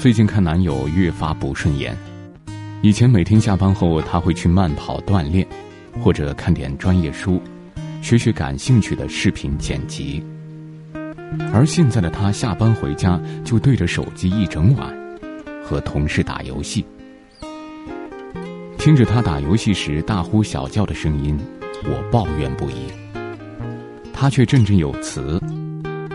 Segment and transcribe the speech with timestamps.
[0.00, 1.96] 最近看男友越发不顺眼。
[2.82, 5.44] 以前每天下班后，他会去慢跑锻炼，
[6.00, 7.42] 或者看点专业书，
[8.00, 10.24] 学学感兴趣的视频剪辑。
[11.52, 14.96] 而现在的他下班回家就对着手机一整晚，
[15.64, 16.86] 和同事打游戏。
[18.78, 21.36] 听着他打游戏时大呼小叫的声音，
[21.82, 22.86] 我抱怨不已。
[24.12, 25.42] 他却振振有词：“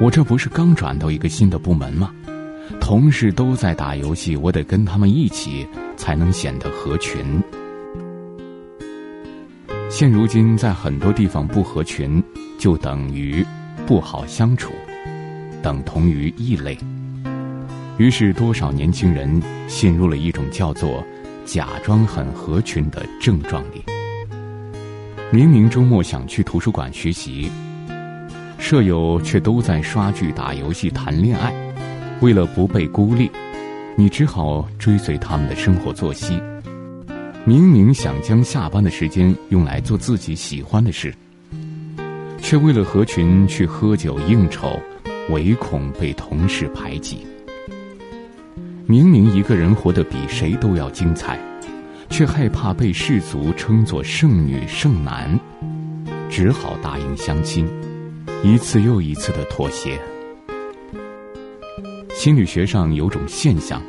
[0.00, 2.10] 我这不是刚转到一个新的部门吗？
[2.80, 5.66] 同事都在打游戏，我得跟他们一起，
[5.96, 7.42] 才能显得合群。
[9.88, 12.22] 现如今，在很多地方不合群，
[12.58, 13.44] 就等于
[13.86, 14.72] 不好相处。”
[15.62, 16.78] 等同于异类，
[17.98, 21.04] 于是多少年轻人陷入了一种叫做
[21.44, 23.82] “假装很合群”的症状里。
[25.32, 27.50] 明明周末想去图书馆学习，
[28.58, 31.52] 舍友却都在刷剧、打游戏、谈恋爱。
[32.20, 33.30] 为了不被孤立，
[33.96, 36.40] 你只好追随他们的生活作息。
[37.44, 41.14] 明明想将下班的时间用来做自己喜欢的事，
[42.40, 44.78] 却为了合群去喝酒应酬。
[45.30, 47.26] 唯恐被同事排挤。
[48.86, 51.36] 明明一个人活得比谁都要精彩，
[52.08, 55.36] 却害怕被世俗称作剩女剩男，
[56.30, 57.66] 只好答应相亲，
[58.44, 59.98] 一次又一次的妥协。
[62.26, 63.80] 心理学上有种现象，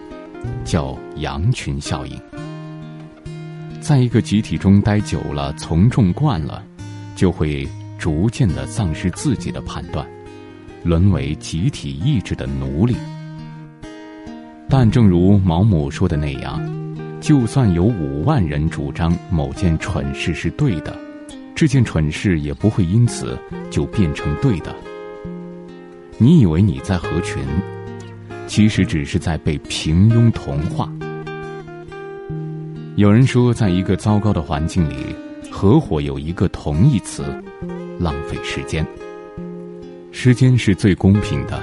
[0.63, 2.15] 叫羊群效应。
[3.81, 6.63] 在一个集体中待久了，从众惯了，
[7.15, 10.07] 就会逐渐的丧失自己的判断。
[10.83, 12.95] 沦为集体意志的奴隶，
[14.69, 16.61] 但正如毛姆说的那样，
[17.19, 20.95] 就算有五万人主张某件蠢事是对的，
[21.55, 23.35] 这件蠢事也不会因此
[23.71, 24.75] 就变成对的。
[26.19, 27.43] 你以为你在合群，
[28.47, 30.89] 其实只是在被平庸同化。
[32.95, 35.15] 有人说，在一个糟糕的环境里，
[35.51, 37.23] 合伙有一个同义词：
[37.99, 38.83] 浪费时间。
[40.11, 41.61] 时间是最公平的，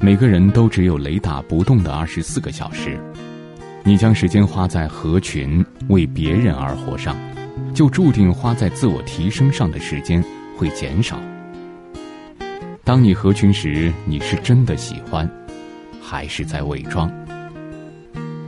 [0.00, 2.98] 每个人都只有雷打不动的二十四个小时。
[3.84, 7.14] 你将时间花在合群、为别人而活上，
[7.74, 10.24] 就注定花在自我提升上的时间
[10.56, 11.20] 会减少。
[12.82, 15.30] 当你合群时，你是真的喜欢，
[16.08, 17.10] 还是在伪装？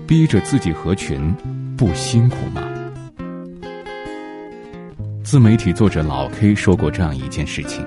[0.06, 1.34] 逼着自己合群，
[1.76, 2.62] 不辛苦吗？
[5.24, 7.84] 自媒体作者老 K 说过这样一件事情。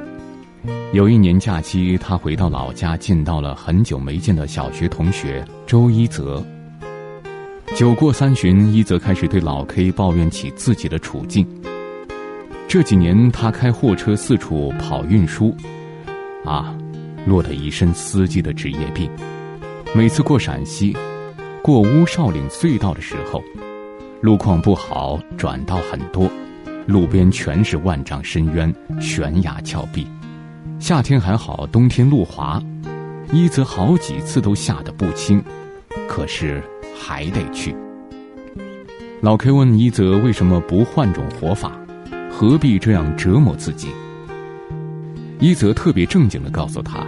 [0.91, 6.45] 有一年假期，他回到老家，见到了很久没见的小学同学周一泽。
[7.73, 11.47] 酒过三巡，一泽开始对老 K 抱怨起自己的处境。
[12.67, 15.55] 这几年，他开货车四处跑运输，
[16.43, 16.75] 啊，
[17.25, 19.09] 落得一身司机的职业病。
[19.93, 20.95] 每次过陕西、
[21.61, 23.43] 过乌少岭隧道的时候，
[24.21, 26.31] 路况不好，转道很多，
[26.87, 30.07] 路边全是万丈深渊、悬崖峭壁。
[30.79, 32.63] 夏天还好，冬天路滑，
[33.33, 35.43] 一泽好几次都吓得不轻，
[36.07, 36.63] 可是
[36.97, 37.75] 还得去。
[39.19, 41.73] 老 K 问一泽为什么不换种活法，
[42.31, 43.89] 何必这样折磨自己？
[45.41, 47.05] 一泽特别正经的告诉他：“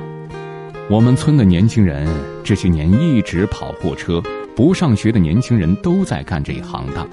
[0.89, 2.07] 我们村的年轻人
[2.43, 4.21] 这些年一直跑货车，
[4.55, 7.07] 不上学的年轻人都在干这一行当。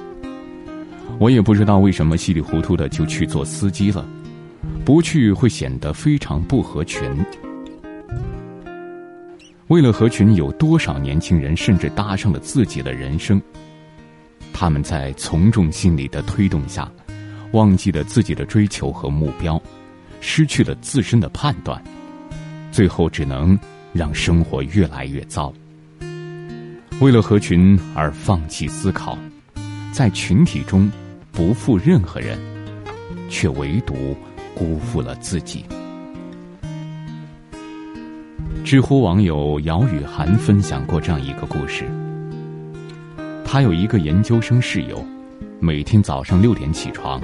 [1.18, 4.06] 我也不知道为什么稀里糊涂的就去做司机了。”
[4.84, 7.02] 不去会显得非常不合群。
[9.68, 13.40] 为了合群，有多少年轻人甚至搭上了自己的人生？
[14.52, 16.90] 他们在从众心理的推动下，
[17.52, 19.62] 忘记了自己的追求和目标，
[20.20, 21.80] 失去了自身的判断，
[22.70, 23.58] 最后只能
[23.92, 25.52] 让生活越来越糟。
[27.00, 29.18] 为了合群而放弃思考，
[29.92, 30.90] 在群体中
[31.32, 32.38] 不负任何人，
[33.28, 34.16] 却唯独。
[34.52, 35.64] 辜负了自己。
[38.62, 41.88] 知乎网友姚雨涵分享过这样一个故事：
[43.42, 45.02] 他有一个研究生室友，
[45.60, 47.22] 每天早上六点起床，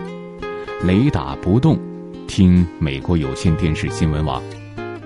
[0.82, 1.79] 雷打不动
[2.26, 4.43] 听美国有线电视新闻网，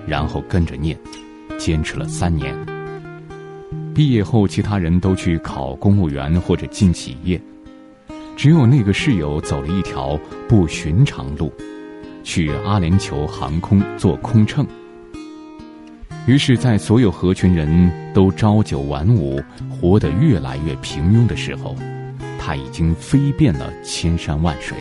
[0.06, 0.98] 然后跟着念，
[1.58, 2.56] 坚持了三年。
[3.94, 7.40] 毕业后，其他人都去考公务员或者进企业，
[8.36, 10.18] 只有那个室友走了一条
[10.48, 11.52] 不寻常路。
[12.22, 14.64] 去阿联酋航空做空乘，
[16.26, 21.74] 于是，在所有合群人都朝九晚五、活得越来越平庸的时候，
[22.38, 24.76] 他已经飞遍了千山万水。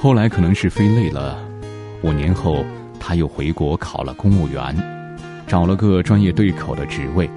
[0.00, 1.36] 后来可能是飞累了，
[2.02, 2.64] 五年后
[3.00, 4.76] 他又回国考了公务员，
[5.46, 7.28] 找了个专业对口的职位，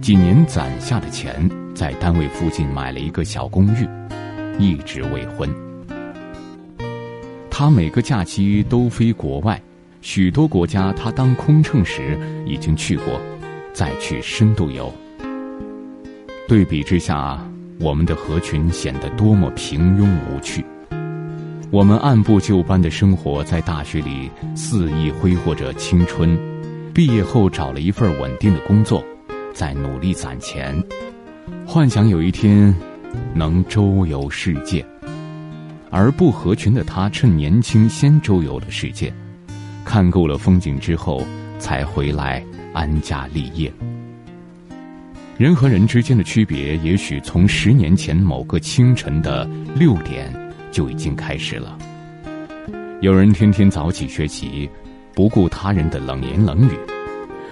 [0.00, 3.88] 几年攒下的钱，在单位附近买了一个小公寓，
[4.58, 5.48] 一直未婚。
[7.50, 9.60] 他每个假期都飞国外，
[10.00, 13.20] 许多国家他当空乘时已经去过，
[13.72, 14.92] 再去深度游。
[16.48, 17.40] 对比之下，
[17.80, 20.64] 我们的合群显得多么平庸无趣。
[21.72, 26.38] 我们按部就班的生活在大学里，肆意挥霍着青春。
[26.92, 29.02] 毕业后找了一份稳定的工作，
[29.54, 30.78] 在努力攒钱，
[31.66, 32.74] 幻想有一天
[33.34, 34.84] 能周游世界。
[35.88, 39.10] 而不合群的他，趁年轻先周游了世界，
[39.82, 41.24] 看够了风景之后，
[41.58, 42.44] 才回来
[42.74, 43.72] 安家立业。
[45.38, 50.30] 人和人之间的区别，也许从十年前某个清晨的六点。
[50.72, 51.78] 就已经开始了。
[53.00, 54.68] 有人天天早起学习，
[55.14, 56.72] 不顾他人的冷言冷语，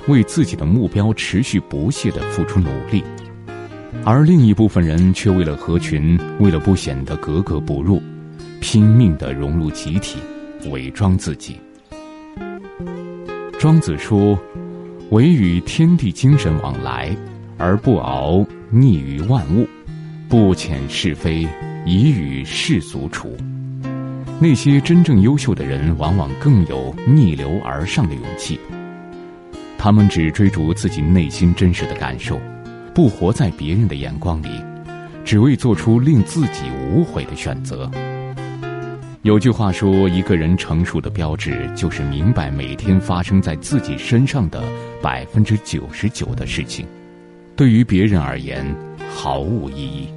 [0.08, 3.02] 为自己的目标持续不懈的付出努力；
[4.04, 8.02] 而另一部分人却为了合群，为了不显得格格不入，
[8.60, 10.18] 拼命的融入集体，
[10.70, 11.56] 伪装自己。
[13.58, 14.38] 庄子说
[15.10, 17.14] ：“唯与天地精神往来，
[17.58, 19.68] 而不熬逆于万物，
[20.28, 21.46] 不遣是非。”
[21.86, 23.36] 以与世俗处，
[24.38, 28.60] 那些真正优秀的人，往往更有逆流而上的勇气。
[29.78, 32.38] 他们只追逐自己内心真实的感受，
[32.94, 34.48] 不活在别人的眼光里，
[35.24, 37.90] 只为做出令自己无悔的选择。
[39.22, 44.62] 有句话说，一个人成熟的标志，就是明白每天发生在自己身上的
[45.02, 46.86] 百分之九十九的事情，
[47.56, 48.64] 对于别人而言
[49.10, 50.08] 毫无意义。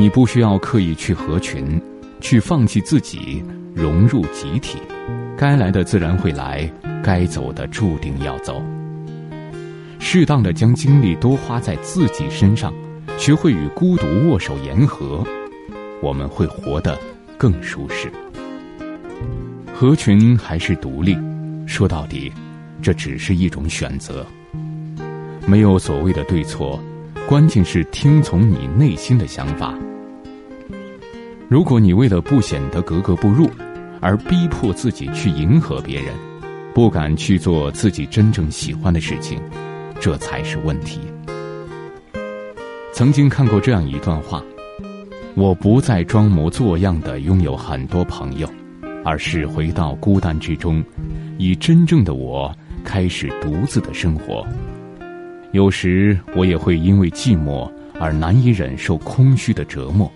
[0.00, 1.78] 你不需要刻意去合群，
[2.22, 3.44] 去放弃自己，
[3.74, 4.78] 融入集体。
[5.36, 6.66] 该来的自然会来，
[7.04, 8.62] 该走的注定要走。
[9.98, 12.72] 适当的将精力多花在自己身上，
[13.18, 15.22] 学会与孤独握手言和，
[16.00, 16.98] 我们会活得
[17.36, 18.10] 更舒适。
[19.74, 21.14] 合群还是独立，
[21.66, 22.32] 说到底，
[22.80, 24.26] 这只是一种选择，
[25.46, 26.82] 没有所谓的对错。
[27.28, 29.72] 关键是听从你内心的想法。
[31.48, 33.48] 如果你为了不显得格格不入，
[34.00, 36.14] 而逼迫自己去迎合别人，
[36.74, 39.40] 不敢去做自己真正喜欢的事情，
[40.00, 41.00] 这才是问题。
[42.92, 44.42] 曾经看过这样一段话：
[45.34, 48.48] 我不再装模作样的拥有很多朋友，
[49.04, 50.82] 而是回到孤单之中，
[51.38, 52.52] 以真正的我
[52.84, 54.44] 开始独自的生活。
[55.52, 60.10] 有时我也会因为寂寞而难以忍受空虚的折磨，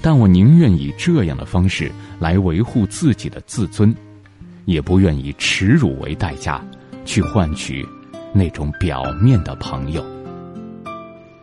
[0.00, 3.94] 但我宁愿以这样的方式来维护自己的自尊，
[4.64, 6.64] 也不愿以耻辱为代价
[7.04, 7.86] 去换取
[8.32, 10.04] 那种表面的朋友。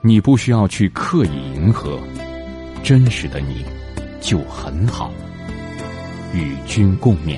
[0.01, 2.00] 你不需要去刻意迎合，
[2.84, 3.63] 真实的你
[4.19, 5.12] 就很好。
[6.34, 7.38] 与君共勉。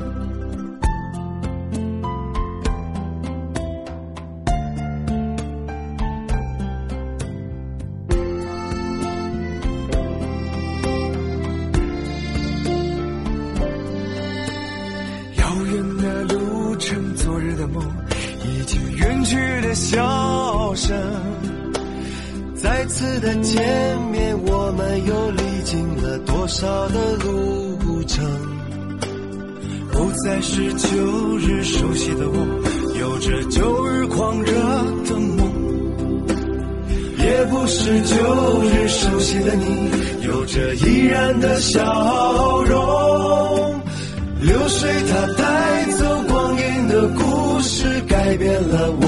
[23.01, 28.23] 次的见面，我们又历经了多少的路程？
[29.91, 32.37] 不再是旧日熟悉的我，
[32.99, 35.49] 有着旧日狂热的梦；
[37.17, 38.15] 也不是旧
[38.69, 39.89] 日熟悉的你，
[40.23, 41.81] 有着依然的笑
[42.67, 43.81] 容。
[44.41, 49.07] 流水它带走光阴的故事，改变了我